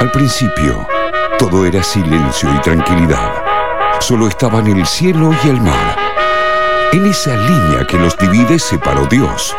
Al 0.00 0.10
principio, 0.10 0.86
todo 1.38 1.66
era 1.66 1.82
silencio 1.82 2.54
y 2.54 2.60
tranquilidad. 2.60 3.32
Solo 4.00 4.28
estaban 4.28 4.66
el 4.66 4.86
cielo 4.86 5.34
y 5.44 5.48
el 5.48 5.60
mar. 5.60 5.96
En 6.92 7.06
esa 7.06 7.36
línea 7.36 7.86
que 7.86 7.98
los 7.98 8.16
divide 8.16 8.58
se 8.58 8.78
paró 8.78 9.06
Dios. 9.06 9.54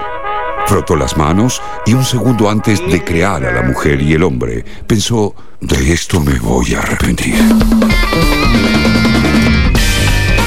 Frotó 0.68 0.96
las 0.96 1.18
manos 1.18 1.62
y 1.86 1.94
un 1.94 2.04
segundo 2.04 2.50
antes 2.50 2.86
de 2.90 3.04
crear 3.04 3.44
a 3.46 3.52
la 3.52 3.62
mujer 3.62 4.02
y 4.02 4.14
el 4.14 4.24
hombre, 4.24 4.66
pensó, 4.86 5.34
de 5.62 5.94
esto 5.94 6.20
me 6.20 6.40
voy 6.40 6.76
a 6.76 6.80
arrepentir. 6.80 7.36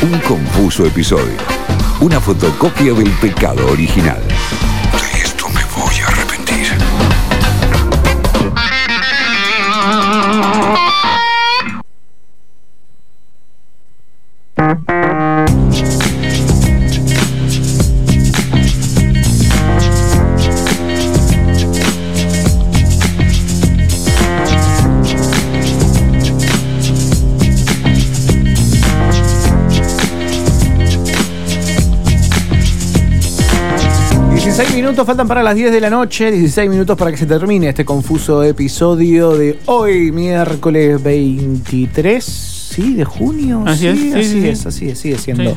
Un 0.03 0.19
confuso 0.21 0.87
episodio. 0.87 1.37
Una 2.01 2.21
fotocopia 2.21 2.93
del 2.93 3.11
pecado 3.13 3.71
original. 3.71 4.21
Minutos 34.69 35.07
faltan 35.07 35.27
para 35.27 35.43
las 35.43 35.55
10 35.55 35.73
de 35.73 35.81
la 35.81 35.89
noche, 35.89 36.31
16 36.31 36.69
minutos 36.69 36.97
para 36.97 37.11
que 37.11 37.17
se 37.17 37.25
termine 37.25 37.71
este 37.71 37.85
confuso 37.85 38.43
episodio 38.43 39.31
de 39.37 39.59
hoy, 39.67 40.13
miércoles 40.13 41.03
23. 41.03 42.23
¿Sí? 42.23 42.95
¿De 42.95 43.05
junio? 43.05 43.65
Así 43.67 43.81
sí, 43.81 43.89
es, 43.89 43.97
sí, 43.97 44.13
así 44.13 44.25
sí, 44.25 44.41
sí. 44.41 44.49
es, 44.49 44.67
así 44.67 44.89
es, 44.91 44.99
sigue 44.99 45.19
siendo. 45.19 45.57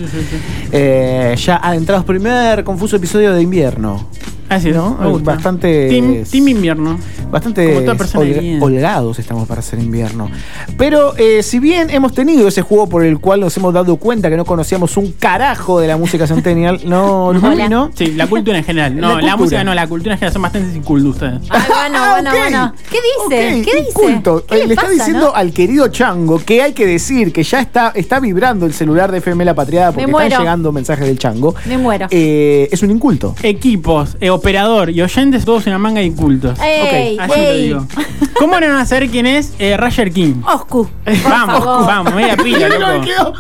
Eh, 0.71 1.35
ya 1.37 1.57
adentrados 1.57 2.05
primer 2.05 2.63
confuso 2.63 2.95
episodio 2.95 3.33
de 3.33 3.41
invierno. 3.41 4.07
Así 4.55 4.69
es, 4.69 4.75
¿no? 4.75 4.97
me 4.99 5.07
gusta. 5.09 5.31
Bastante. 5.33 5.89
Team, 5.89 6.23
team 6.29 6.47
invierno. 6.49 6.99
Bastante 7.31 7.65
Como 7.73 7.81
toda 7.81 7.95
holga- 8.23 8.61
holgados 8.61 9.19
estamos 9.19 9.47
para 9.47 9.61
ser 9.61 9.79
invierno. 9.79 10.29
Pero 10.77 11.15
eh, 11.17 11.41
si 11.43 11.59
bien 11.59 11.89
hemos 11.89 12.13
tenido 12.13 12.47
ese 12.47 12.61
juego 12.61 12.87
por 12.87 13.03
el 13.03 13.19
cual 13.19 13.39
nos 13.39 13.55
hemos 13.57 13.73
dado 13.73 13.97
cuenta 13.97 14.29
que 14.29 14.37
no 14.37 14.45
conocíamos 14.45 14.97
un 14.97 15.11
carajo 15.13 15.79
de 15.79 15.87
la 15.87 15.97
música 15.97 16.27
centennial, 16.27 16.81
no, 16.85 17.27
Hola. 17.43 17.69
¿no? 17.69 17.89
Sí, 17.95 18.11
la 18.11 18.27
cultura 18.27 18.57
en 18.57 18.63
general. 18.63 18.93
No, 19.03 19.19
la, 19.19 19.35
música 19.35 19.63
no, 19.63 19.73
la 19.73 19.87
cultura 19.87 20.13
en 20.13 20.19
general 20.19 20.33
son 20.33 20.41
bastante 20.43 20.77
incultos 20.77 21.11
ustedes. 21.13 21.39
Ay, 21.49 21.61
bueno, 21.67 21.97
Ah, 21.97 22.11
bueno, 22.13 22.31
bueno. 22.37 22.73
¿Qué 22.89 22.97
dice? 23.29 23.61
¿Qué 23.63 23.77
dice? 23.77 23.89
inculto. 23.89 24.45
¿Qué 24.47 24.61
Eh, 24.61 24.67
le 24.67 24.73
está 24.75 24.89
diciendo 24.89 25.27
no? 25.27 25.35
al 25.35 25.51
querido 25.51 25.87
Chango 25.87 26.39
que 26.39 26.61
hay 26.61 26.73
que 26.73 26.85
decir 26.85 27.33
que 27.33 27.43
ya 27.43 27.59
está, 27.59 27.91
está 27.95 28.19
vibrando 28.19 28.65
el 28.65 28.73
celular 28.73 29.11
de 29.11 29.17
FM 29.17 29.43
La 29.45 29.53
Patriada 29.55 29.91
porque 29.91 30.09
están 30.11 30.29
llegando 30.41 30.71
mensajes 30.71 31.05
del 31.07 31.17
Chango. 31.17 31.55
Me 31.65 31.77
muero. 31.77 32.07
Eh, 32.11 32.69
es 32.71 32.81
un 32.83 32.91
inculto. 32.91 33.35
Equipos, 33.43 34.15
eh, 34.21 34.29
operador 34.47 34.89
y 34.89 35.01
oyentes, 35.01 35.45
todos 35.45 35.65
una 35.67 35.77
manga 35.79 36.01
de 36.01 36.05
incultos. 36.07 36.59
¡Ey! 36.59 37.17
Así 37.17 37.29
lo 37.29 37.35
ey. 37.47 37.63
digo. 37.63 37.87
¿Cómo 38.37 38.59
no 38.59 38.67
van 38.67 38.75
a 38.77 38.85
saber 38.85 39.09
quién 39.09 39.25
es 39.25 39.53
eh, 39.57 39.77
Roger 39.77 40.11
King? 40.11 40.41
Oscu. 40.45 40.89
Vamos, 41.23 41.59
favor. 41.63 41.85
vamos, 41.87 42.13
media 42.13 42.35
pila, 42.35 42.67
loco. 42.67 43.05
Quedó, 43.05 43.33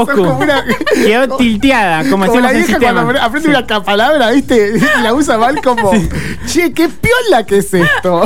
Oscu. 0.00 0.16
como 0.16 0.38
una- 0.38 0.64
Quedó 0.94 1.36
tilteada, 1.36 2.10
como 2.10 2.26
Como 2.26 2.40
la 2.40 2.50
vieja 2.50 2.66
sistema. 2.66 3.04
cuando 3.04 3.22
aprende 3.22 3.48
una 3.50 3.66
ca- 3.66 3.82
palabra, 3.84 4.30
¿viste? 4.32 4.72
Y 4.98 5.02
la 5.02 5.14
usa 5.14 5.38
mal 5.38 5.60
como, 5.62 5.92
che, 6.46 6.72
qué 6.72 6.88
piola 6.88 7.44
que 7.46 7.58
es 7.58 7.72
esto. 7.72 8.22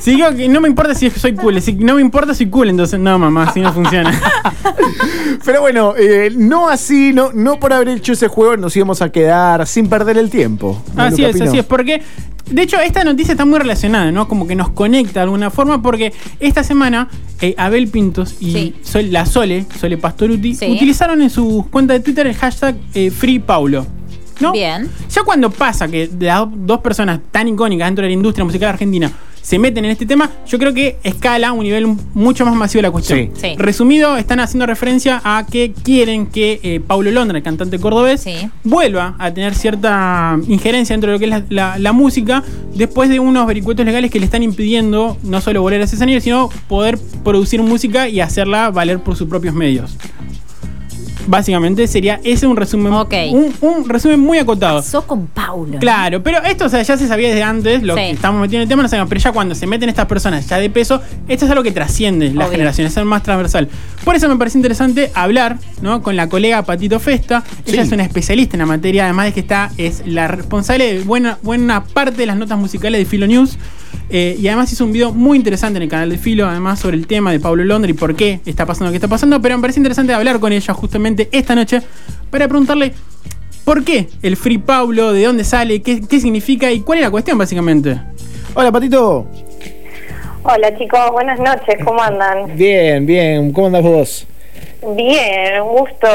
Si 0.00 0.12
digo 0.12 0.34
que 0.36 0.48
no 0.48 0.60
me 0.60 0.68
importa 0.68 0.94
si 0.94 1.10
soy 1.10 1.34
cool, 1.34 1.60
si 1.60 1.72
no 1.74 1.94
me 1.94 2.00
importa 2.00 2.34
si 2.34 2.46
cool, 2.46 2.68
entonces 2.70 2.98
no, 3.00 3.18
mamá, 3.18 3.44
así 3.44 3.60
no 3.60 3.72
funciona. 3.72 4.12
Pero 5.44 5.60
bueno, 5.60 5.94
eh, 5.98 6.32
no 6.36 6.68
así, 6.68 7.12
no, 7.12 7.30
no 7.32 7.58
por 7.58 7.72
haber 7.72 7.88
hecho 7.88 8.12
ese 8.12 8.28
juego 8.28 8.56
nos 8.56 8.76
íbamos 8.76 9.02
a 9.02 9.10
quedar 9.10 9.66
sin 9.66 9.88
perder 9.88 10.18
el 10.18 10.30
tiempo. 10.30 10.80
¿No, 10.94 11.02
Así 11.04 11.18
Luca 11.22 11.28
es, 11.30 11.34
Pino? 11.34 11.44
así 11.48 11.58
es, 11.58 11.64
porque 11.64 12.02
de 12.50 12.62
hecho 12.62 12.78
esta 12.80 13.04
noticia 13.04 13.32
está 13.32 13.44
muy 13.44 13.58
relacionada, 13.58 14.10
¿no? 14.12 14.28
Como 14.28 14.46
que 14.46 14.54
nos 14.54 14.70
conecta 14.70 15.20
de 15.20 15.24
alguna 15.24 15.50
forma, 15.50 15.82
porque 15.82 16.12
esta 16.40 16.62
semana 16.62 17.08
eh, 17.40 17.54
Abel 17.56 17.88
Pintos 17.88 18.36
y 18.40 18.52
Sí. 18.52 18.74
Sol- 18.82 19.12
la 19.12 19.26
Sole, 19.26 19.64
Sole 19.78 19.96
Pastoruti, 19.98 20.54
Sí. 20.54 20.66
utilizaron 20.70 21.22
en 21.22 21.30
sus 21.30 21.66
cuentas 21.66 21.98
de 21.98 22.00
Twitter 22.04 22.26
el 22.26 22.34
hashtag 22.34 22.76
eh, 22.94 23.10
FreePaulo. 23.10 23.86
¿no? 24.40 24.52
Bien. 24.52 24.88
Ya 25.14 25.22
cuando 25.22 25.50
pasa 25.50 25.86
que 25.86 26.08
las 26.18 26.46
dos 26.50 26.80
personas 26.80 27.20
tan 27.30 27.46
icónicas 27.48 27.88
dentro 27.88 28.02
de 28.02 28.08
la 28.08 28.14
industria 28.14 28.42
musical 28.42 28.70
argentina 28.70 29.10
se 29.42 29.58
meten 29.58 29.84
en 29.84 29.90
este 29.92 30.06
tema, 30.06 30.30
yo 30.46 30.58
creo 30.58 30.72
que 30.74 30.98
escala 31.02 31.48
a 31.48 31.52
un 31.52 31.64
nivel 31.64 31.86
mucho 32.14 32.44
más 32.44 32.54
masivo 32.54 32.82
la 32.82 32.90
cuestión. 32.90 33.18
Sí. 33.18 33.30
Sí. 33.40 33.54
Resumido, 33.56 34.16
están 34.16 34.40
haciendo 34.40 34.66
referencia 34.66 35.20
a 35.24 35.46
que 35.50 35.72
quieren 35.72 36.26
que 36.26 36.60
eh, 36.62 36.80
Paulo 36.86 37.10
Londra, 37.10 37.38
el 37.38 37.42
cantante 37.44 37.78
cordobés, 37.78 38.20
Sí. 38.22 38.34
vuelva 38.64 39.14
a 39.18 39.32
tener 39.32 39.54
cierta 39.54 40.38
injerencia 40.48 40.94
dentro 40.94 41.08
de 41.10 41.14
lo 41.14 41.18
que 41.18 41.24
es 41.26 41.30
la, 41.30 41.44
la- 41.48 41.78
la 41.78 41.92
música 41.92 42.42
después 42.74 43.08
de 43.08 43.18
unos 43.20 43.46
vericuetos 43.46 43.84
legales 43.86 44.10
que 44.10 44.18
le 44.18 44.24
están 44.26 44.42
impidiendo 44.42 45.16
no 45.22 45.40
solo 45.40 45.62
volver 45.62 45.80
a 45.80 45.84
ese 45.84 45.94
escenario, 45.96 46.20
sino 46.20 46.48
poder 46.68 46.98
producir 47.24 47.62
música 47.62 48.08
y 48.08 48.20
hacerla 48.20 48.70
valer 48.70 48.98
por 49.00 49.16
sus 49.16 49.28
propios 49.28 49.54
medios. 49.54 49.96
Básicamente 51.30 51.86
sería 51.86 52.20
ese 52.24 52.46
un 52.46 52.56
resumen, 52.56 52.92
un, 52.92 53.54
un 53.60 53.88
resumen 53.88 54.18
muy 54.18 54.38
acotado. 54.38 54.78
Pasó 54.80 55.06
con 55.06 55.28
Paulo. 55.28 55.78
Claro, 55.78 56.22
pero 56.22 56.42
esto 56.42 56.64
o 56.64 56.68
sea, 56.68 56.82
ya 56.82 56.96
se 56.96 57.06
sabía 57.06 57.28
desde 57.28 57.42
antes, 57.44 57.82
lo 57.84 57.94
Sí. 57.94 58.00
que 58.00 58.10
estamos 58.10 58.40
metiendo 58.40 58.58
en 58.58 58.62
el 58.62 58.68
tema, 58.68 58.82
no 58.82 58.88
sabemos, 58.88 59.08
pero 59.08 59.20
ya 59.20 59.30
cuando 59.32 59.54
se 59.54 59.66
meten 59.66 59.88
estas 59.88 60.06
personas 60.06 60.46
ya 60.48 60.58
de 60.58 60.68
peso, 60.70 61.00
esto 61.28 61.44
es 61.44 61.50
algo 61.50 61.62
que 61.62 61.70
trasciende 61.70 62.26
las 62.32 62.46
Obvio. 62.48 62.50
generaciones, 62.58 62.92
es 62.92 62.98
algo 62.98 63.10
más 63.10 63.22
transversal. 63.22 63.68
Por 64.04 64.16
eso 64.16 64.28
me 64.28 64.36
parece 64.36 64.58
interesante 64.58 65.12
hablar 65.14 65.56
¿no? 65.82 66.02
con 66.02 66.16
la 66.16 66.28
colega 66.28 66.62
Patito 66.62 66.98
Festa. 66.98 67.44
Ella 67.64 67.82
Sí. 67.82 67.88
es 67.88 67.92
una 67.92 68.02
especialista 68.02 68.56
en 68.56 68.60
la 68.60 68.66
materia, 68.66 69.04
además 69.04 69.26
de 69.26 69.32
que 69.32 69.40
está, 69.40 69.70
es 69.78 70.02
la 70.06 70.26
responsable 70.26 70.92
de 70.94 71.00
buena, 71.04 71.38
buena 71.42 71.84
parte 71.84 72.16
de 72.16 72.26
las 72.26 72.36
notas 72.36 72.58
musicales 72.58 72.98
de 72.98 73.04
Filo 73.04 73.26
News. 73.28 73.56
Eh, 74.10 74.36
y 74.38 74.48
además 74.48 74.72
hizo 74.72 74.84
un 74.84 74.92
video 74.92 75.12
muy 75.12 75.38
interesante 75.38 75.76
en 75.76 75.84
el 75.84 75.88
canal 75.88 76.10
de 76.10 76.18
Filo, 76.18 76.46
además 76.46 76.80
sobre 76.80 76.96
el 76.96 77.06
tema 77.06 77.32
de 77.32 77.40
Pablo 77.40 77.64
Londra 77.64 77.90
y 77.90 77.94
por 77.94 78.16
qué 78.16 78.40
está 78.46 78.66
pasando 78.66 78.86
lo 78.86 78.92
que 78.92 78.96
está 78.96 79.08
pasando. 79.08 79.40
Pero 79.40 79.56
me 79.56 79.62
parece 79.62 79.80
interesante 79.80 80.12
hablar 80.12 80.40
con 80.40 80.52
ella 80.52 80.74
justamente 80.74 81.28
esta 81.32 81.54
noche 81.54 81.82
para 82.30 82.48
preguntarle 82.48 82.92
¿Por 83.64 83.84
qué 83.84 84.08
el 84.22 84.36
Free 84.36 84.58
Paulo? 84.58 85.12
¿De 85.12 85.22
dónde 85.24 85.44
sale? 85.44 85.80
¿Qué, 85.80 86.00
qué 86.00 86.18
significa? 86.18 86.72
¿Y 86.72 86.80
cuál 86.80 86.98
es 86.98 87.04
la 87.04 87.10
cuestión, 87.10 87.38
básicamente? 87.38 88.00
Hola, 88.54 88.72
Patito. 88.72 89.26
Hola 90.42 90.76
chicos, 90.76 91.10
buenas 91.12 91.38
noches, 91.38 91.76
¿cómo 91.84 92.02
andan? 92.02 92.56
Bien, 92.56 93.04
bien. 93.04 93.52
¿Cómo 93.52 93.66
andas 93.66 93.82
vos? 93.82 94.26
Bien, 94.96 95.60
un 95.62 95.76
gusto 95.78 96.06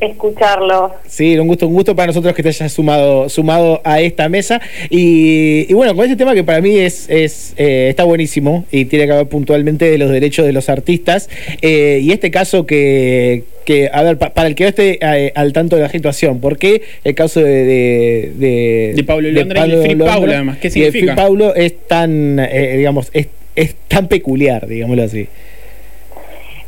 escucharlo. 0.00 0.94
Sí, 1.08 1.38
un 1.38 1.46
gusto, 1.48 1.66
un 1.66 1.72
gusto 1.74 1.96
para 1.96 2.08
nosotros 2.08 2.34
que 2.34 2.42
te 2.42 2.50
hayas 2.50 2.72
sumado, 2.72 3.28
sumado 3.28 3.80
a 3.84 4.00
esta 4.00 4.28
mesa. 4.28 4.60
Y, 4.90 5.66
y 5.68 5.72
bueno, 5.74 5.94
con 5.94 6.04
este 6.04 6.16
tema 6.16 6.34
que 6.34 6.44
para 6.44 6.60
mí 6.60 6.76
es, 6.76 7.08
es 7.08 7.54
eh, 7.56 7.86
está 7.88 8.04
buenísimo 8.04 8.66
y 8.70 8.84
tiene 8.84 9.06
que 9.06 9.12
ver 9.12 9.26
puntualmente 9.26 9.90
de 9.90 9.96
los 9.98 10.10
derechos 10.10 10.44
de 10.44 10.52
los 10.52 10.68
artistas. 10.68 11.30
Eh, 11.62 12.00
y 12.02 12.12
este 12.12 12.30
caso 12.30 12.66
que, 12.66 13.44
que 13.64 13.88
a 13.92 14.02
ver, 14.02 14.18
pa- 14.18 14.34
para 14.34 14.48
el 14.48 14.54
que 14.54 14.64
no 14.64 14.68
esté 14.68 14.98
eh, 15.00 15.32
al 15.34 15.52
tanto 15.54 15.76
de 15.76 15.82
la 15.82 15.88
situación, 15.88 16.40
¿por 16.40 16.58
qué 16.58 16.82
el 17.04 17.14
caso 17.14 17.40
de. 17.40 17.64
De, 17.64 18.32
de, 18.36 18.92
De 18.96 19.04
Pablo 19.04 19.30
Londra 19.30 19.66
y 19.66 19.70
el 19.72 19.82
Free 19.82 19.96
Paulo, 19.96 20.32
además? 20.32 20.58
¿Qué 20.58 20.68
significa? 20.70 21.14
Free 21.14 21.16
Paulo 21.16 21.54
es 21.54 21.74
tan, 21.88 22.38
eh, 22.38 22.74
digamos, 22.76 23.08
es, 23.14 23.28
es 23.56 23.74
tan 23.88 24.08
peculiar, 24.08 24.66
digámoslo 24.66 25.02
así. 25.04 25.26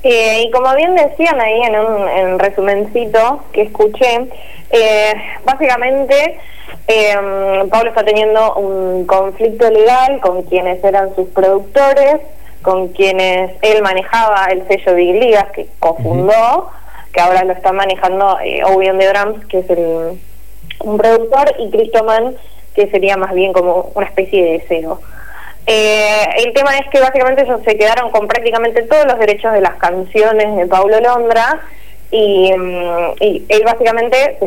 Eh, 0.09 0.45
y 0.47 0.51
como 0.53 0.73
bien 0.77 0.95
decían 0.95 1.41
ahí 1.41 1.63
en 1.63 1.81
un 1.81 2.09
en 2.09 2.39
resumencito 2.39 3.43
que 3.53 3.63
escuché, 3.63 4.29
eh, 4.71 5.15
básicamente 5.45 6.39
eh, 6.87 7.17
Pablo 7.69 7.89
está 7.89 8.05
teniendo 8.05 8.55
un 8.55 9.05
conflicto 9.07 9.69
legal 9.69 10.21
con 10.21 10.43
quienes 10.43 10.83
eran 10.85 11.13
sus 11.17 11.27
productores, 11.31 12.21
con 12.63 12.89
quienes 12.89 13.51
él 13.63 13.83
manejaba 13.83 14.45
el 14.53 14.65
sello 14.69 14.95
Big 14.95 15.17
Ligas 15.17 15.47
que 15.51 15.67
cofundó, 15.81 16.71
que 17.13 17.21
ahora 17.21 17.43
lo 17.43 17.53
está 17.53 17.73
manejando 17.73 18.39
eh, 18.45 18.63
Owen 18.63 18.99
de 18.99 19.09
Drums, 19.09 19.45
que 19.47 19.59
es 19.59 19.71
el, 19.71 20.21
un 20.85 20.99
productor, 20.99 21.53
y 21.59 21.69
Cristoman, 21.71 22.37
que 22.77 22.89
sería 22.93 23.17
más 23.17 23.35
bien 23.35 23.53
como 23.53 23.91
una 23.97 24.07
especie 24.07 24.45
de 24.45 24.53
deseo. 24.59 25.01
Eh, 25.67 26.27
el 26.45 26.53
tema 26.53 26.79
es 26.79 26.89
que 26.91 27.01
básicamente 27.01 27.43
ellos 27.43 27.61
se 27.65 27.77
quedaron 27.77 28.11
con 28.13 28.29
prácticamente 28.29 28.83
todos 28.83 29.05
los 29.07 29.19
derechos 29.19 29.53
de 29.53 29.61
las 29.61 29.75
canciones 29.77 30.57
de 30.57 30.67
Paulo 30.67 31.01
Londra 31.01 31.61
y, 32.11 32.53
mm, 32.57 33.15
él 33.21 33.63
básicamente 33.65 34.39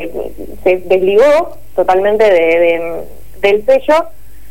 se, 0.63 0.77
desligó 0.86 1.57
totalmente 1.75 2.24
de, 2.24 2.60
de- 2.60 3.04
del 3.42 3.66
sello, 3.66 4.06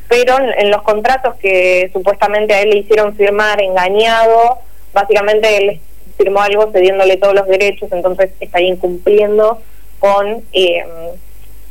pero 0.09 0.39
en, 0.39 0.51
en 0.59 0.71
los 0.71 0.83
contratos 0.83 1.37
que 1.37 1.89
supuestamente 1.93 2.53
a 2.55 2.61
él 2.61 2.71
le 2.71 2.79
hicieron 2.79 3.15
firmar 3.17 3.63
engañado, 3.63 4.59
básicamente 4.93 5.57
él 5.57 5.81
firmó 6.19 6.41
algo 6.43 6.71
cediéndole 6.73 7.17
todos 7.17 7.35
los 7.35 7.47
derechos, 7.47 7.91
entonces 7.93 8.31
estaría 8.41 8.69
incumpliendo 8.69 9.59
con... 10.01 10.43
eh, 10.53 10.85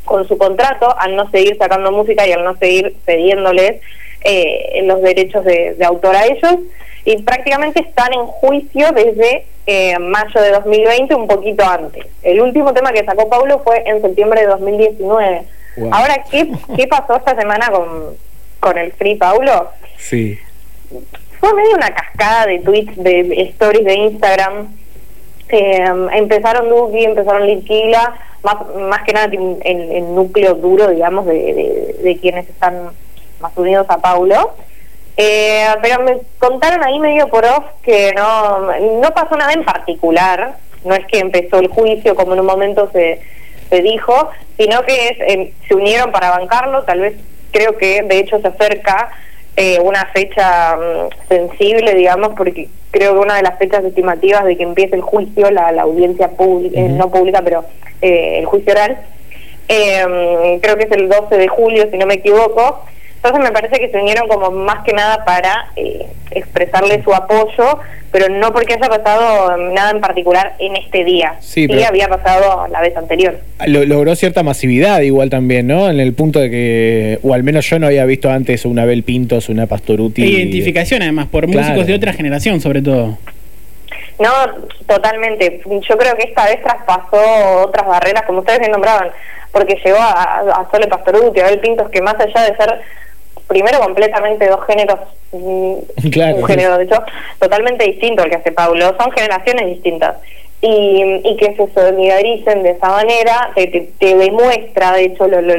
con 0.06 0.26
su 0.26 0.38
contrato 0.38 0.96
al 0.98 1.18
no 1.18 1.30
seguir 1.32 1.58
sacando 1.58 1.92
música 1.92 2.26
y 2.26 2.32
al 2.32 2.42
no 2.46 2.56
seguir 2.56 2.96
cediéndoles 3.06 3.82
eh, 4.28 4.82
los 4.84 5.02
derechos 5.02 5.46
de, 5.46 5.76
de 5.76 5.86
autor 5.86 6.14
a 6.16 6.26
ellos 6.26 6.58
y 7.06 7.22
prácticamente 7.22 7.80
están 7.80 8.12
en 8.12 8.26
juicio 8.26 8.92
desde 8.92 9.46
eh, 9.66 9.98
mayo 9.98 10.42
de 10.42 10.52
2020, 10.52 11.16
un 11.16 11.28
poquito 11.28 11.64
antes. 11.66 12.06
El 12.22 12.42
último 12.42 12.74
tema 12.74 12.92
que 12.92 13.06
sacó 13.06 13.30
Paulo 13.30 13.62
fue 13.64 13.82
en 13.86 14.02
septiembre 14.02 14.42
de 14.42 14.48
2019. 14.48 15.44
Wow. 15.78 15.90
Ahora, 15.94 16.26
¿qué, 16.30 16.52
¿qué 16.76 16.86
pasó 16.88 17.16
esta 17.16 17.34
semana 17.38 17.70
con, 17.70 18.18
con 18.60 18.78
el 18.78 18.92
Free 18.92 19.16
Paulo? 19.16 19.70
Sí. 19.98 20.38
fue 21.40 21.54
medio 21.54 21.78
una 21.78 21.94
cascada 21.94 22.48
de 22.48 22.60
tweets, 22.60 22.98
de, 22.98 23.42
stories 23.52 23.86
de 23.86 23.94
Instagram. 23.94 24.68
Eh, 25.48 25.86
empezaron 26.12 26.68
Duki, 26.68 27.06
empezaron 27.06 27.48
Litquila, 27.48 28.16
más, 28.44 28.56
más 28.76 29.04
que 29.04 29.14
nada 29.14 29.30
en 29.32 29.92
el 29.92 30.14
núcleo 30.14 30.56
duro, 30.56 30.90
digamos, 30.90 31.26
de, 31.26 31.34
de, 31.34 31.96
de 32.04 32.18
quienes 32.18 32.50
están 32.50 32.92
más 33.40 33.52
unidos 33.56 33.86
a 33.90 33.98
Paulo. 33.98 34.54
Eh, 35.16 35.66
pero 35.82 36.04
me 36.04 36.18
contaron 36.38 36.84
ahí 36.84 37.00
medio 37.00 37.28
por 37.28 37.44
off 37.44 37.66
que 37.82 38.14
no, 38.16 38.72
no 39.02 39.12
pasó 39.12 39.36
nada 39.36 39.52
en 39.54 39.66
particular, 39.66 40.58
no 40.86 40.94
es 40.94 41.06
que 41.08 41.18
empezó 41.20 41.58
el 41.58 41.70
juicio 41.70 42.16
como 42.16 42.34
en 42.34 42.42
un 42.42 42.46
momento 42.46 42.90
se, 42.92 43.20
se 43.70 43.82
dijo, 43.82 44.30
sino 44.58 44.84
que 44.84 45.08
es, 45.08 45.20
eh, 45.22 45.54
se 45.68 45.74
unieron 45.74 46.12
para 46.12 46.30
bancarlo, 46.30 46.84
tal 46.84 47.00
vez 47.00 47.16
creo 47.52 47.78
que 47.78 48.04
de 48.04 48.20
hecho 48.20 48.40
se 48.40 48.48
acerca 48.48 49.10
eh, 49.56 49.80
una 49.80 50.06
fecha 50.14 50.78
mm, 50.78 51.28
sensible, 51.28 51.96
digamos, 51.96 52.34
porque 52.38 52.70
creo 52.92 53.14
que 53.14 53.20
una 53.20 53.36
de 53.36 53.44
las 53.44 53.58
fechas 53.58 53.84
estimativas 53.84 54.46
de 54.46 54.56
que 54.56 54.64
empiece 54.64 54.96
el 54.96 55.02
juicio, 55.02 55.50
la, 55.52 55.72
la 55.72 55.82
audiencia 55.84 56.30
pública, 56.30 56.80
eh, 56.80 56.90
no 56.90 57.10
pública, 57.10 57.42
pero 57.44 57.66
eh, 58.02 58.40
el 58.40 58.46
juicio 58.46 58.72
oral, 58.74 58.98
eh, 59.68 60.60
creo 60.62 60.78
que 60.78 60.84
es 60.84 60.92
el 60.92 61.10
12 61.10 61.38
de 61.38 61.48
julio, 61.48 61.88
si 61.92 61.98
no 61.98 62.06
me 62.06 62.16
equivoco. 62.16 62.86
Entonces 63.18 63.42
me 63.44 63.52
parece 63.52 63.80
que 63.80 63.90
se 63.90 63.98
unieron 63.98 64.28
como 64.28 64.52
más 64.52 64.84
que 64.86 64.94
nada 64.94 65.26
para 65.26 65.68
eh, 65.76 66.06
expresarle 66.32 67.04
su 67.04 67.14
apoyo, 67.14 67.80
pero 68.12 68.30
no 68.30 68.54
porque 68.54 68.76
haya 68.76 68.88
pasado 68.88 69.58
nada 69.58 69.92
en 69.92 70.00
particular 70.00 70.54
en 70.60 70.76
este 70.78 71.04
día. 71.04 71.36
Sí, 71.40 71.68
pero- 71.68 71.86
había 71.88 72.08
pasado 72.08 72.68
la 72.68 72.80
vez 72.80 72.96
anterior. 72.96 73.38
Lo- 73.66 73.84
logró 73.86 74.16
cierta 74.16 74.44
masividad 74.44 75.02
igual 75.02 75.30
también, 75.30 75.68
¿no? 75.68 75.90
En 75.90 76.00
el 76.00 76.14
punto 76.14 76.40
de 76.40 76.50
que, 76.52 77.20
o 77.24 77.34
al 77.34 77.44
menos 77.44 77.68
yo 77.70 77.80
no 77.80 77.88
había 77.88 78.06
visto 78.06 78.30
antes 78.30 78.66
una 78.66 78.86
Bel 78.86 79.04
Pintos, 79.04 79.50
una 79.50 79.66
Pastoruti. 79.66 80.24
E 80.24 80.28
identificación 80.28 81.02
además, 81.02 81.26
por 81.28 81.46
Claro. 81.48 81.60
músicos 81.68 81.88
de 81.88 81.96
otra 81.96 82.14
generación 82.14 82.62
sobre 82.62 82.82
todo. 82.82 83.18
No, 84.20 84.30
totalmente. 84.88 85.62
Yo 85.66 85.98
creo 85.98 86.16
que 86.16 86.24
esta 86.24 86.46
vez 86.46 86.62
traspasó 86.64 87.62
otras 87.68 87.86
barreras, 87.88 88.24
como 88.26 88.40
ustedes 88.40 88.60
bien 88.60 88.72
nombraban, 88.72 89.10
porque 89.52 89.76
llegó 89.84 89.98
a, 90.00 90.12
a, 90.12 90.40
a 90.62 90.68
Sole 90.72 90.88
Pastoruti, 90.88 91.40
a 91.40 91.46
Abel 91.48 91.60
Pintos, 91.60 91.90
que 91.90 92.02
más 92.02 92.16
allá 92.20 92.42
de 92.50 92.56
ser 92.58 92.82
primero 93.48 93.80
completamente 93.80 94.48
dos 94.48 94.66
géneros, 94.66 95.00
mm, 95.32 96.10
Claro. 96.12 96.38
un 96.38 96.46
género 96.46 96.78
de 96.78 96.84
hecho 96.86 97.02
totalmente 97.40 97.86
distinto 97.86 98.24
al 98.24 98.30
que 98.30 98.36
hace 98.36 98.52
Paulo, 98.52 98.96
son 99.00 99.12
generaciones 99.12 99.68
distintas. 99.68 100.18
Y, 100.60 101.22
y 101.24 101.38
que 101.38 101.56
se 101.56 101.72
solidaricen 101.72 102.64
de 102.64 102.72
esa 102.72 102.88
manera 102.90 103.52
te, 103.54 103.68
te, 103.68 103.90
te 104.00 104.16
demuestra, 104.18 104.94
de 104.94 105.04
hecho, 105.04 105.28
lo, 105.28 105.40
lo, 105.40 105.56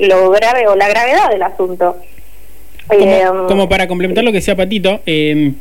lo, 0.00 0.30
grave 0.30 0.66
o 0.66 0.74
la 0.74 0.88
gravedad 0.88 1.30
del 1.30 1.42
asunto. 1.44 1.96
Como, 2.88 3.00
Em, 3.04 3.46
como 3.46 3.68
para 3.68 3.86
complementar 3.86 4.24
lo 4.24 4.32
que 4.32 4.38
decía 4.38 4.56
Patito, 4.56 5.00
eh, 5.06 5.52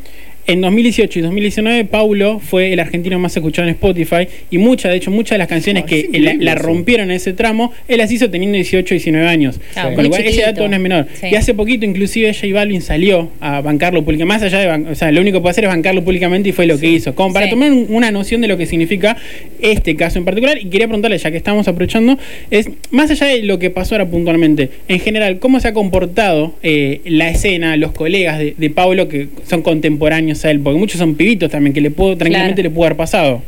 en 0.50 0.62
2018 0.62 1.20
y 1.20 1.22
2019 1.22 1.86
Paulo 1.86 2.40
fue 2.40 2.74
el 2.74 2.80
argentino 2.80 3.20
más 3.20 3.36
escuchado 3.38 3.68
en 3.68 3.76
Spotify 3.76 4.28
y 4.50 4.58
muchas, 4.58 4.92
de 4.92 4.98
hecho, 4.98 5.12
muchas 5.12 5.32
de 5.32 5.38
las 5.38 5.48
canciones 5.48 5.84
Ah, 5.84 5.86
que 5.86 6.10
la, 6.40 6.56
rompieron 6.56 7.12
en 7.12 7.18
ese 7.18 7.34
tramo, 7.34 7.72
él 7.88 8.00
las 8.00 8.12
hizo 8.12 8.30
teniendo 8.32 8.56
18 8.56 8.96
y 8.96 8.98
19 8.98 9.28
años. 9.28 9.60
Ah, 9.76 9.92
Con 9.94 10.04
lo 10.06 10.10
cual 10.10 10.24
ese 10.26 10.42
dato 10.42 10.68
no 10.68 10.76
es 10.76 10.82
menor. 10.82 11.06
Sí. 11.14 11.28
Y 11.32 11.36
hace 11.36 11.54
poquito 11.54 11.86
inclusive 11.86 12.34
J 12.34 12.48
Balvin 12.54 12.82
salió 12.82 13.30
a 13.40 13.62
bancarlo 13.62 14.04
públicamente, 14.04 14.34
más 14.34 14.42
allá 14.54 14.78
de, 14.78 14.92
o 14.92 14.96
sea, 14.96 15.12
lo 15.12 15.22
único 15.22 15.38
que 15.38 15.42
puede 15.42 15.52
hacer 15.52 15.66
es 15.66 15.70
bancarlo 15.70 16.04
públicamente 16.04 16.50
y 16.50 16.52
fue 16.52 16.66
lo 16.66 16.80
que 16.80 16.88
hizo. 16.90 17.14
Como 17.14 17.32
para 17.34 17.46
Sí. 17.46 17.52
tomar 17.52 17.72
un- 17.72 17.86
una 17.90 18.10
noción 18.12 18.42
de 18.42 18.48
lo 18.48 18.58
que 18.58 18.66
significa 18.66 19.18
este 19.62 19.96
caso 19.96 20.18
en 20.18 20.26
particular 20.26 20.58
y 20.60 20.66
quería 20.66 20.88
preguntarle, 20.88 21.18
ya 21.20 21.30
que 21.30 21.38
estamos 21.38 21.68
aprovechando, 21.68 22.18
es 22.50 22.70
más 22.90 23.12
allá 23.12 23.28
de 23.28 23.44
lo 23.44 23.60
que 23.60 23.70
pasó 23.70 23.94
ahora 23.96 24.08
puntualmente, 24.08 24.70
en 24.88 25.00
general, 25.00 25.38
¿cómo 25.40 25.60
se 25.60 25.68
ha 25.68 25.74
comportado 25.74 26.56
eh, 26.64 27.02
la 27.06 27.30
escena, 27.30 27.78
los 27.78 27.92
colegas 27.92 28.40
de, 28.40 28.56
de 28.58 28.70
Pablo 28.72 29.08
que 29.08 29.28
son 29.48 29.62
contemporáneos 29.62 30.39
a 30.46 30.52
él? 30.52 30.62
Porque 30.62 30.80
muchos 30.80 31.00
son 31.00 31.16
pibitos 31.16 31.50
también, 31.52 31.74
que 31.74 31.82
le 31.82 31.92
puedo, 31.92 32.18
tranquilamente 32.18 32.62
Claro. 32.62 32.70
le 32.70 32.76
pudo 32.76 32.86
haber 32.86 32.98
pasado. 32.98 33.42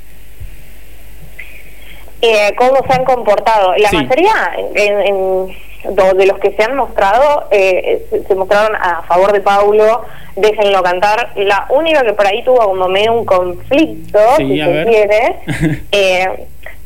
eh, 2.23 2.53
cómo 2.55 2.85
se 2.87 2.93
han 2.93 3.03
comportado. 3.03 3.73
La 3.77 3.89
Sí. 3.89 3.95
mayoría 3.97 4.51
en, 4.75 5.47
de 6.15 6.25
los 6.27 6.37
que 6.37 6.51
se 6.51 6.61
han 6.63 6.75
mostrado 6.75 7.47
eh, 7.49 8.05
se, 8.27 8.35
mostraron 8.35 8.75
a 8.75 9.01
favor 9.07 9.33
de 9.33 9.41
Paulo, 9.41 10.03
déjenlo 10.35 10.83
cantar. 10.83 11.31
La 11.35 11.65
única 11.69 12.03
que 12.03 12.13
por 12.13 12.27
ahí 12.27 12.43
tuvo 12.43 12.59
como 12.59 12.87
medio 12.87 13.13
un 13.13 13.25
conflicto, 13.25 14.19
Sí, 14.37 14.47
si 14.49 14.59
se 14.59 14.67
ver. 14.67 14.87
quiere, 14.87 15.35
eh, 15.91 16.27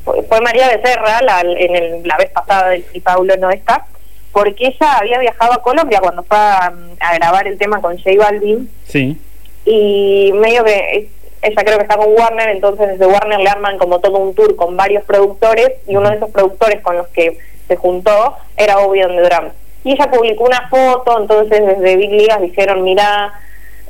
fue, 0.06 0.24
fue 0.24 0.40
María 0.40 0.70
Becerra, 0.70 1.22
la, 1.22 1.42
en 1.42 1.76
el- 1.76 2.08
la 2.08 2.16
vez 2.18 2.30
pasada 2.30 2.70
del 2.70 2.86
y 2.94 3.02
Paulo 3.02 3.36
no 3.38 3.50
está, 3.52 3.86
porque 4.32 4.68
ella 4.68 4.94
había 5.02 5.20
viajado 5.20 5.52
a 5.52 5.62
Colombia 5.62 6.00
cuando 6.00 6.24
fue 6.24 6.38
a, 6.38 6.72
a 7.02 7.16
grabar 7.16 7.46
el 7.48 7.58
tema 7.58 7.82
con 7.82 7.98
J 7.98 8.12
Balvin 8.18 8.70
Sí. 8.88 9.18
Y 9.66 10.32
medio 10.34 10.64
que 10.64 11.10
ella 11.42 11.64
creo 11.64 11.78
que 11.78 11.84
está 11.84 11.98
con 11.98 12.14
Warner, 12.14 12.50
entonces 12.50 12.88
desde 12.90 13.06
Warner 13.06 13.40
le 13.40 13.50
arman 13.50 13.78
como 13.78 14.00
todo 14.00 14.18
un 14.18 14.34
tour 14.34 14.56
con 14.56 14.76
varios 14.78 15.04
productores 15.04 15.72
y 15.88 15.96
uno 15.96 16.10
de 16.10 16.16
esos 16.18 16.32
productores 16.32 16.82
con 16.82 16.98
los 16.98 17.08
que 17.10 17.38
se 17.68 17.76
juntó 17.76 18.36
era 18.58 18.80
Obvio 18.80 19.08
de 19.08 19.22
Drum. 19.22 19.50
Y 19.84 19.92
ella 19.94 20.10
publicó 20.10 20.46
una 20.46 20.68
foto, 20.70 21.20
entonces 21.20 21.64
desde 21.66 21.96
Big 21.98 22.12
Ligas 22.12 22.42
dijeron, 22.42 22.84
mira, 22.84 23.32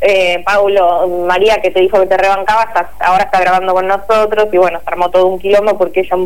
eh, 0.01 0.43
Paulo, 0.45 1.07
María 1.25 1.61
que 1.61 1.71
te 1.71 1.79
dijo 1.79 1.99
que 2.01 2.07
te 2.07 2.17
rebancaba, 2.17 2.63
está- 2.63 2.91
ahora 2.99 3.23
está 3.23 3.39
grabando 3.39 3.73
con 3.73 3.87
nosotros 3.87 4.47
y 4.51 4.57
bueno, 4.57 4.79
se 4.81 4.89
armó 4.89 5.09
todo 5.09 5.27
un 5.27 5.39
quilombo 5.39 5.77
porque 5.77 6.01
ella 6.01 6.17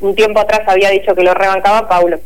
un, 0.00 0.14
tiempo 0.16 0.40
atrás 0.40 0.62
había 0.66 0.90
dicho 0.90 1.14
que 1.14 1.22
lo 1.22 1.32
rebancaba 1.34 1.88
Paulo. 1.88 2.18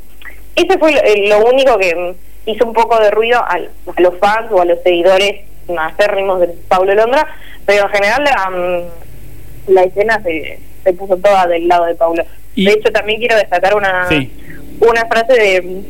Ese 0.56 0.78
fue 0.78 0.92
lo, 0.92 1.00
eh, 1.02 1.28
lo 1.28 1.44
único 1.44 1.76
que 1.78 2.14
hizo 2.46 2.64
un 2.64 2.72
poco 2.72 2.98
de 2.98 3.10
ruido 3.10 3.44
al- 3.46 3.70
a, 3.94 4.00
los 4.00 4.16
fans 4.18 4.50
o 4.50 4.60
a 4.60 4.64
los 4.64 4.82
seguidores 4.82 5.42
acérrimos 5.76 6.40
de 6.40 6.48
Pablo 6.68 6.94
Londra, 6.94 7.26
pero 7.66 7.84
en 7.84 7.90
general 7.90 8.24
la, 8.24 8.50
mm, 8.50 9.72
la 9.72 9.82
escena 9.82 10.20
se, 10.22 10.58
se 10.84 10.92
puso 10.94 11.16
toda 11.16 11.46
del 11.46 11.68
lado 11.68 11.84
de 11.86 11.94
Pablo. 11.94 12.24
Y- 12.54 12.66
De 12.66 12.72
hecho, 12.72 12.90
también 12.90 13.18
quiero 13.18 13.36
destacar 13.36 13.74
una, 13.76 14.08
Sí. 14.08 14.32
una 14.80 15.04
frase 15.06 15.32
de, 15.34 15.82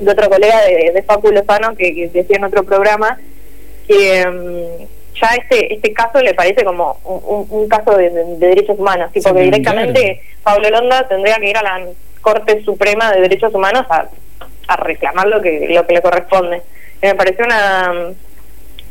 de 0.00 0.10
otro 0.10 0.28
colega 0.30 0.60
de, 0.62 0.92
de 0.92 1.02
Facu 1.02 1.30
Lozano 1.30 1.76
que, 1.76 1.94
que 1.94 2.08
decía 2.08 2.36
en 2.36 2.44
otro 2.44 2.64
programa 2.64 3.18
que 3.86 4.26
mm, 4.26 4.84
ya 5.20 5.28
este 5.40 5.72
este 5.74 5.92
caso 5.92 6.20
le 6.20 6.34
parece 6.34 6.64
como 6.64 6.98
un, 7.04 7.46
un- 7.50 7.68
caso 7.68 7.96
de, 7.96 8.10
de- 8.10 8.24
de 8.38 8.46
derechos 8.48 8.78
humanos, 8.78 9.12
tipo 9.12 9.28
Sí, 9.28 9.34
que 9.34 9.40
directamente. 9.42 10.20
Pablo 10.42 10.68
Londa 10.70 11.06
tendría 11.06 11.36
que 11.36 11.50
ir 11.50 11.56
a 11.56 11.62
la 11.62 11.86
Corte 12.20 12.62
Suprema 12.64 13.12
de 13.12 13.20
Derechos 13.20 13.54
Humanos 13.54 13.84
a, 13.90 14.08
a 14.68 14.76
reclamar 14.76 15.26
lo 15.28 15.40
que 15.42 15.68
lo 15.68 15.86
que 15.86 15.94
le 15.94 16.02
corresponde. 16.02 16.62
Y 17.02 17.06
me 17.06 17.14
pareció 17.14 17.44
una 17.44 17.92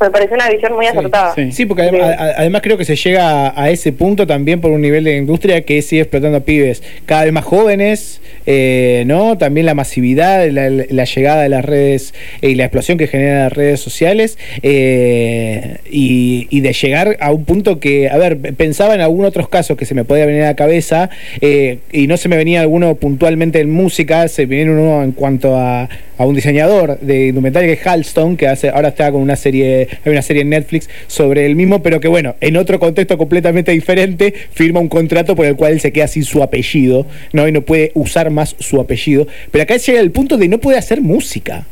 me 0.03 0.11
pareció 0.11 0.35
una 0.35 0.49
visión 0.49 0.73
muy 0.73 0.85
acertada. 0.85 1.33
sí. 1.35 1.51
Sí, 1.51 1.65
porque 1.65 1.83
adem- 1.83 2.01
a- 2.01 2.33
además 2.37 2.61
creo 2.61 2.77
que 2.77 2.85
se 2.85 2.95
llega 2.95 3.47
a, 3.47 3.63
a 3.63 3.69
ese 3.69 3.91
punto 3.91 4.27
también 4.27 4.61
por 4.61 4.71
un 4.71 4.81
nivel 4.81 5.03
de 5.03 5.17
industria 5.17 5.61
que 5.61 5.81
sigue 5.81 6.01
explotando 6.03 6.37
a 6.37 6.41
pibes 6.41 6.83
cada 7.05 7.23
vez 7.23 7.33
más 7.33 7.43
jóvenes, 7.45 8.21
eh, 8.45 9.03
¿no? 9.07 9.37
También 9.37 9.65
la 9.65 9.73
masividad, 9.73 10.47
la, 10.49 10.69
la 10.69 11.03
llegada 11.05 11.41
de 11.43 11.49
las 11.49 11.63
redes 11.65 12.13
eh, 12.41 12.49
y 12.49 12.55
la 12.55 12.65
explosión 12.65 12.97
que 12.97 13.07
generan 13.07 13.39
las 13.43 13.53
redes 13.53 13.79
sociales 13.79 14.37
eh, 14.61 15.77
y, 15.89 16.47
y 16.49 16.61
de 16.61 16.73
llegar 16.73 17.17
a 17.19 17.31
un 17.31 17.45
punto 17.45 17.79
que, 17.79 18.09
a 18.09 18.17
ver, 18.17 18.37
pensaba 18.55 18.95
en 18.95 19.01
algunos 19.01 19.29
otros 19.29 19.47
casos 19.49 19.77
que 19.77 19.85
se 19.85 19.95
me 19.95 20.03
podía 20.03 20.25
venir 20.25 20.43
a 20.43 20.47
la 20.47 20.55
cabeza 20.55 21.09
eh, 21.41 21.79
y 21.91 22.07
no 22.07 22.17
se 22.17 22.29
me 22.29 22.37
venía 22.37 22.61
alguno 22.61 22.95
puntualmente 22.95 23.59
en 23.59 23.69
música, 23.71 24.27
se 24.27 24.45
viene 24.45 24.71
uno 24.71 25.03
en 25.03 25.11
cuanto 25.13 25.55
a, 25.55 25.87
a 26.17 26.25
un 26.25 26.35
diseñador 26.35 26.99
de 26.99 27.27
indumentaria 27.27 27.67
que 27.73 27.79
es 27.81 27.87
Halston, 27.87 28.35
que 28.37 28.47
hace, 28.47 28.69
ahora 28.69 28.89
está 28.89 29.11
con 29.11 29.21
una 29.21 29.35
serie, 29.35 29.87
hay 30.05 30.11
una 30.11 30.21
serie 30.21 30.41
en 30.43 30.49
Netflix 30.49 30.89
sobre 31.07 31.45
el 31.45 31.55
mismo, 31.55 31.81
pero 31.83 31.99
que 31.99 32.07
bueno, 32.07 32.35
en 32.41 32.57
otro 32.57 32.79
contexto 32.79 33.17
completamente 33.17 33.71
diferente, 33.71 34.33
firma 34.51 34.79
un 34.79 34.89
contrato 34.89 35.35
por 35.35 35.45
el 35.45 35.55
cual 35.55 35.73
él 35.73 35.79
se 35.81 35.91
queda 35.91 36.07
sin 36.07 36.23
su 36.23 36.41
apellido, 36.43 37.05
¿no? 37.31 37.47
Y 37.47 37.51
no 37.51 37.61
puede 37.61 37.91
usar 37.93 38.29
más 38.29 38.55
su 38.59 38.79
apellido. 38.79 39.27
Pero 39.51 39.63
acá 39.63 39.77
llega 39.77 39.99
el 39.99 40.11
punto 40.11 40.37
de 40.37 40.47
no 40.47 40.57
puede 40.59 40.77
hacer 40.77 41.01
música. 41.01 41.65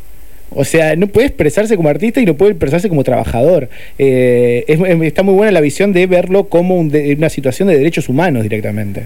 O 0.53 0.65
sea, 0.65 0.97
no 0.97 1.07
puede 1.07 1.27
expresarse 1.27 1.77
como 1.77 1.87
artista 1.87 2.19
y 2.19 2.25
no 2.25 2.33
puede 2.33 2.51
expresarse 2.51 2.89
como 2.89 3.05
trabajador. 3.05 3.69
Eh, 3.97 4.65
es- 4.67 4.79
es- 4.81 5.01
está 5.03 5.23
muy 5.23 5.33
buena 5.33 5.51
la 5.53 5.61
visión 5.61 5.93
de 5.93 6.05
verlo 6.07 6.49
como 6.49 6.75
un 6.75 6.89
de- 6.89 7.15
una 7.15 7.29
situación 7.29 7.69
de 7.69 7.77
derechos 7.77 8.09
humanos 8.09 8.43
directamente. 8.43 9.03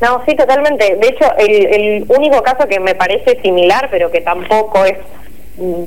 No, 0.00 0.22
sí, 0.26 0.34
totalmente. 0.34 0.96
De 0.96 1.08
hecho, 1.08 1.26
el, 1.38 1.66
el 1.66 2.04
único 2.08 2.42
caso 2.42 2.66
que 2.66 2.80
me 2.80 2.94
parece 2.94 3.38
similar, 3.42 3.88
pero 3.90 4.10
que 4.10 4.22
tampoco 4.22 4.86
es 4.86 4.94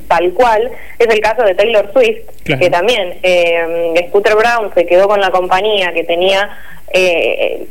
tal 0.07 0.31
cual, 0.33 0.71
es 0.99 1.07
el 1.07 1.19
caso 1.19 1.43
de 1.43 1.55
Taylor 1.55 1.91
Swift, 1.93 2.19
Claro. 2.43 2.61
que 2.61 2.69
también 2.69 3.17
eh, 3.23 4.05
Scooter 4.09 4.35
Brown 4.35 4.71
se 4.73 4.85
quedó 4.85 5.07
con 5.07 5.19
la 5.21 5.31
compañía 5.31 5.93
que 5.93 6.03
tenía, 6.03 6.49
eh, 6.93 7.65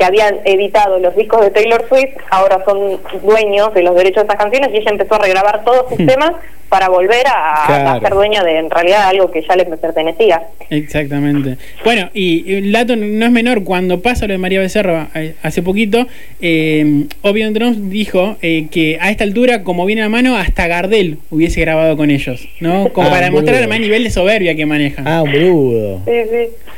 que 0.00 0.06
habían 0.06 0.36
editado 0.46 0.98
los 0.98 1.14
discos 1.14 1.42
de 1.42 1.50
Taylor 1.50 1.84
Swift, 1.86 2.16
ahora 2.30 2.64
son 2.64 2.98
dueños 3.22 3.74
de 3.74 3.82
los 3.82 3.94
derechos 3.94 4.22
de 4.22 4.28
estas 4.32 4.38
canciones 4.38 4.70
y 4.72 4.78
ella 4.78 4.92
empezó 4.92 5.16
a 5.16 5.18
regrabar 5.18 5.62
todos 5.62 5.90
sus 5.90 5.98
temas 6.06 6.32
para 6.70 6.88
volver 6.88 7.26
a, 7.26 7.64
Claro. 7.66 7.90
a 7.90 8.00
ser 8.00 8.10
dueña 8.14 8.42
de 8.44 8.56
en 8.58 8.70
realidad 8.70 9.08
algo 9.08 9.30
que 9.30 9.42
ya 9.42 9.56
les 9.56 9.66
pertenecía. 9.78 10.40
Exactamente. 10.70 11.58
Bueno, 11.84 12.08
y 12.14 12.44
y 12.50 12.54
el 12.54 12.72
dato 12.72 12.96
no 12.96 13.26
es 13.26 13.30
menor, 13.32 13.62
cuando 13.64 14.00
pasa 14.00 14.26
lo 14.26 14.32
de 14.32 14.38
María 14.38 14.60
Becerra 14.60 15.08
eh, 15.14 15.34
hace 15.42 15.62
poquito, 15.62 16.06
eh, 16.40 17.04
Obi 17.22 17.42
Drums 17.42 17.90
dijo 17.90 18.36
eh, 18.40 18.68
que 18.70 18.96
a 19.00 19.10
esta 19.10 19.24
altura, 19.24 19.64
como 19.64 19.84
viene 19.84 20.02
a 20.02 20.08
mano, 20.08 20.36
hasta 20.36 20.66
Gardel 20.66 21.18
hubiese 21.30 21.60
grabado 21.60 21.96
con 21.96 22.10
ellos, 22.10 22.48
¿no? 22.60 22.88
Como 22.92 23.08
Ah, 23.08 23.10
para 23.10 23.26
además 23.26 23.76
el 23.76 23.82
nivel 23.82 24.04
de 24.04 24.10
soberbia 24.10 24.54
que 24.54 24.64
maneja. 24.64 25.02
Ah, 25.04 25.22
un 25.22 25.32
boludo. 25.32 26.00
Sí, 26.06 26.12
sí. 26.30 26.69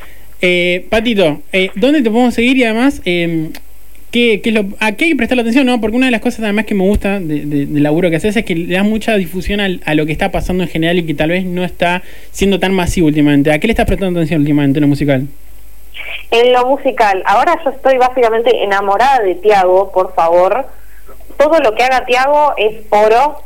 Eh, 0.44 0.86
Patito, 0.90 1.40
eh, 1.52 1.70
¿dónde 1.76 2.02
te 2.02 2.10
podemos 2.10 2.34
seguir? 2.34 2.56
Y 2.56 2.64
además, 2.64 3.00
eh, 3.04 3.50
¿qué, 4.10 4.40
qué 4.42 4.48
es 4.50 4.54
lo, 4.56 4.64
¿a 4.80 4.92
qué 4.92 5.04
hay 5.04 5.10
que 5.12 5.16
prestarle 5.16 5.42
atención? 5.42 5.66
no? 5.66 5.80
Porque 5.80 5.96
una 5.96 6.06
de 6.06 6.12
las 6.12 6.20
cosas 6.20 6.40
además 6.40 6.64
que 6.66 6.74
me 6.74 6.82
gusta 6.82 7.20
de- 7.20 7.46
de- 7.46 7.66
del 7.66 7.82
laburo 7.82 8.10
que 8.10 8.16
haces 8.16 8.36
es 8.36 8.44
que 8.44 8.56
le 8.56 8.74
das 8.74 8.84
mucha 8.84 9.14
difusión 9.16 9.60
al- 9.60 9.80
a 9.86 9.94
lo 9.94 10.04
que 10.04 10.10
está 10.12 10.32
pasando 10.32 10.64
en 10.64 10.68
general 10.68 10.98
y 10.98 11.04
que 11.06 11.14
tal 11.14 11.30
vez 11.30 11.44
no 11.44 11.62
está 11.64 12.02
siendo 12.32 12.58
tan 12.58 12.74
masivo 12.74 13.06
últimamente. 13.06 13.52
¿A 13.52 13.58
qué 13.60 13.68
le 13.68 13.72
estás 13.72 13.86
prestando 13.86 14.18
atención 14.18 14.40
últimamente 14.40 14.78
en 14.78 14.82
lo 14.82 14.88
musical? 14.88 15.26
En 16.32 16.52
lo 16.52 16.66
musical, 16.66 17.22
ahora 17.24 17.54
yo 17.64 17.70
estoy 17.70 17.98
básicamente 17.98 18.64
enamorada 18.64 19.20
de 19.20 19.36
Tiago, 19.36 19.92
por 19.92 20.12
favor. 20.14 20.66
Todo 21.38 21.60
lo 21.60 21.74
que 21.76 21.84
haga 21.84 22.04
Tiago 22.04 22.54
es 22.56 22.72
oro. 22.90 23.36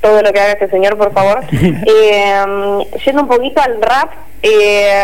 Todo 0.00 0.22
lo 0.22 0.32
que 0.32 0.38
haga 0.38 0.52
este 0.52 0.68
señor, 0.70 0.96
por 0.96 1.12
favor. 1.12 1.40
Eh, 1.50 2.44
yendo 3.04 3.22
un 3.22 3.28
poquito 3.28 3.60
al 3.60 3.80
rap, 3.82 4.10
eh, 4.42 5.02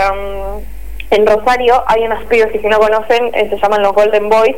en 1.16 1.26
Rosario 1.26 1.82
hay 1.86 2.04
unos 2.04 2.24
pibes 2.24 2.50
que 2.52 2.60
si 2.60 2.66
no 2.66 2.78
conocen, 2.78 3.30
eh, 3.34 3.48
se 3.50 3.56
llaman 3.56 3.82
los 3.82 3.92
Golden 3.92 4.28
Boys 4.28 4.56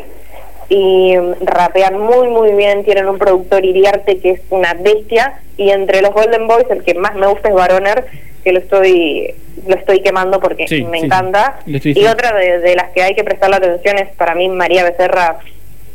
y 0.69 1.17
mm, 1.17 1.45
rapean 1.45 1.99
muy 1.99 2.29
muy 2.29 2.53
bien, 2.53 2.85
tienen 2.85 3.09
un 3.09 3.19
productor 3.19 3.65
Iriarte 3.65 4.19
que 4.19 4.31
es 4.31 4.41
una 4.51 4.75
bestia 4.75 5.41
y 5.57 5.71
entre 5.71 6.03
los 6.03 6.13
Golden 6.13 6.47
Boys 6.47 6.67
el 6.71 6.83
que 6.83 6.95
más 6.95 7.15
me 7.15 7.27
gusta 7.27 7.49
es 7.49 7.55
Baroner, 7.55 8.07
que 8.43 8.53
lo 8.53 8.59
estoy 8.59 9.35
lo 9.67 9.75
estoy 9.75 10.01
quemando 10.01 10.41
porque 10.41 10.69
Sí, 10.69 10.85
me 10.85 11.01
sí, 11.01 11.07
encanta. 11.07 11.59
Y 11.67 12.07
otra 12.07 12.35
de, 12.37 12.59
de 12.61 12.77
las 12.77 12.91
que 12.91 13.03
hay 13.03 13.15
que 13.15 13.25
prestarle 13.25 13.57
atención 13.57 13.99
es 13.99 14.09
para 14.17 14.35
mí 14.35 14.49
María 14.49 14.85
Becerra 14.85 15.39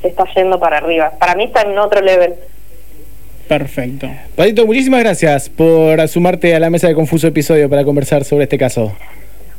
se 0.02 0.08
está 0.08 0.26
yendo 0.36 0.60
para 0.60 0.78
arriba. 0.78 1.12
Para 1.20 1.36
mí 1.36 1.46
está 1.46 1.62
en 1.62 1.78
otro 1.78 2.02
level. 2.02 2.34
Perfecto. 3.48 4.08
Patito, 4.36 4.66
muchísimas 4.66 5.02
gracias 5.02 5.50
por 5.50 6.08
sumarte 6.08 6.56
a 6.56 6.60
la 6.60 6.70
mesa 6.70 6.88
de 6.88 6.96
Confuso 6.96 7.28
Episodio 7.28 7.70
para 7.70 7.84
conversar 7.84 8.24
sobre 8.24 8.46
este 8.46 8.58
caso. 8.58 8.94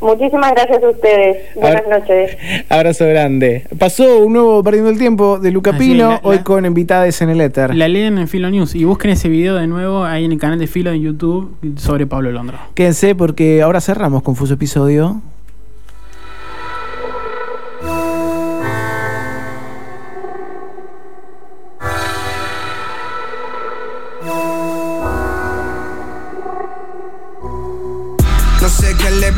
Muchísimas 0.03 0.51
gracias 0.53 0.83
a 0.83 0.89
ustedes. 0.91 1.37
Buenas 1.55 1.85
noches. 1.89 2.37
Abrazo 2.69 3.07
grande. 3.07 3.65
Pasó 3.79 4.19
un 4.19 4.33
nuevo 4.33 4.63
Perdiendo 4.65 4.91
el 4.91 4.99
Tiempo 4.99 5.39
de 5.39 5.51
Luca 5.53 5.73
Pino, 5.79 6.11
la- 6.11 6.21
hoy 6.25 6.37
la- 6.37 6.45
con 6.45 6.67
invitadas 6.67 7.23
en 7.23 7.31
el 7.31 7.41
éter. 7.41 7.75
La 7.75 7.89
leen 7.89 8.19
en 8.19 8.29
Filo 8.29 8.51
News 8.51 8.75
y 8.75 8.85
busquen 8.85 9.13
ese 9.13 9.29
video 9.29 9.55
de 9.57 9.67
nuevo 9.67 10.05
ahí 10.05 10.25
en 10.25 10.33
el 10.33 10.39
canal 10.39 10.59
de 10.59 10.67
Filo 10.67 10.91
en 10.91 11.01
YouTube 11.03 11.55
sobre 11.77 12.07
Pablo 12.07 12.33
Londra. 12.33 12.67
Quédense 12.75 13.15
porque 13.15 13.63
ahora 13.63 13.81
cerramos 13.81 14.23
Confuso 14.23 14.55
Episodio. 14.55 15.21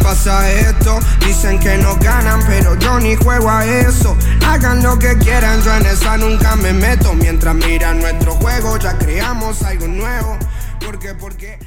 Pasa 0.04 0.52
esto. 0.52 1.00
Dicen 1.26 1.58
que 1.58 1.78
no 1.78 1.96
ganan, 1.96 2.40
pero 2.46 2.78
yo 2.78 3.00
ni 3.00 3.16
juego 3.16 3.50
a 3.50 3.64
eso. 3.64 4.16
Hagan 4.46 4.82
lo 4.82 4.98
que 4.98 5.16
quieran, 5.16 5.62
yo 5.62 5.74
en 5.74 5.86
esa 5.86 6.16
nunca 6.18 6.54
me 6.56 6.72
meto. 6.72 7.14
Mientras 7.14 7.54
miran 7.54 7.98
nuestro 8.00 8.34
juego, 8.34 8.78
ya 8.78 8.96
creamos 8.98 9.62
algo 9.62 9.88
nuevo. 9.88 10.38
Porque, 10.84 11.14
porque. 11.14 11.58